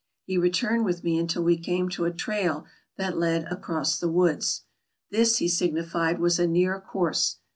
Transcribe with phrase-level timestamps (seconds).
[0.25, 2.65] He returned with me until we came to a trail
[2.97, 4.63] that led across the woods;
[5.11, 7.37] this he signified was a near course.